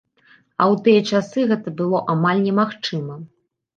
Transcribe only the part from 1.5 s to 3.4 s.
гэта было амаль немагчыма!